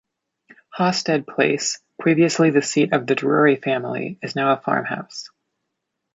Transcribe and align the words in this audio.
Hawstead 0.75 1.27
Place, 1.27 1.79
previously 1.99 2.49
the 2.49 2.63
seat 2.63 2.91
of 2.91 3.05
the 3.05 3.13
Drury 3.13 3.57
family, 3.57 4.17
is 4.23 4.35
now 4.35 4.51
a 4.51 4.57
farmhouse. 4.59 5.29